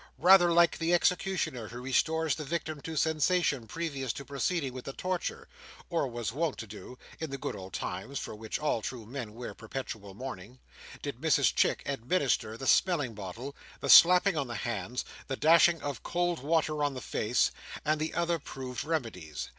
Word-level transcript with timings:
Rather 0.17 0.51
like 0.51 0.79
the 0.79 0.95
executioner 0.95 1.67
who 1.67 1.79
restores 1.79 2.33
the 2.33 2.43
victim 2.43 2.81
to 2.81 2.95
sensation 2.95 3.67
previous 3.67 4.11
to 4.11 4.25
proceeding 4.25 4.73
with 4.73 4.85
the 4.85 4.93
torture 4.93 5.47
(or 5.91 6.07
was 6.07 6.33
wont 6.33 6.57
to 6.57 6.65
do 6.65 6.97
so, 7.11 7.17
in 7.23 7.29
the 7.29 7.37
good 7.37 7.55
old 7.55 7.71
times 7.71 8.17
for 8.17 8.33
which 8.33 8.57
all 8.57 8.81
true 8.81 9.05
men 9.05 9.35
wear 9.35 9.53
perpetual 9.53 10.15
mourning), 10.15 10.57
did 11.03 11.17
Mrs 11.21 11.53
Chick 11.53 11.83
administer 11.85 12.57
the 12.57 12.65
smelling 12.65 13.13
bottle, 13.13 13.55
the 13.79 13.91
slapping 13.91 14.35
on 14.35 14.47
the 14.47 14.55
hands, 14.55 15.05
the 15.27 15.37
dashing 15.37 15.79
of 15.83 16.01
cold 16.01 16.39
water 16.41 16.83
on 16.83 16.95
the 16.95 16.99
face, 16.99 17.51
and 17.85 18.01
the 18.01 18.15
other 18.15 18.39
proved 18.39 18.83
remedies. 18.83 19.49